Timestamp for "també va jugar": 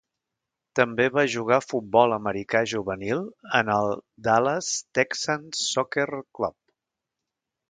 0.77-1.59